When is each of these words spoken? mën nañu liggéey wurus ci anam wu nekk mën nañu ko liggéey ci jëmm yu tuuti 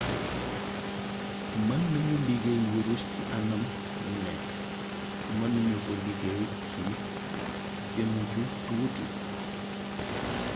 mën 1.67 1.81
nañu 1.93 2.15
liggéey 2.27 2.59
wurus 2.71 3.01
ci 3.11 3.21
anam 3.37 3.61
wu 4.05 4.09
nekk 4.25 4.41
mën 5.37 5.51
nañu 5.53 5.77
ko 5.85 5.91
liggéey 6.05 6.43
ci 6.71 6.81
jëmm 7.93 8.13
yu 8.33 8.43
tuuti 8.69 9.03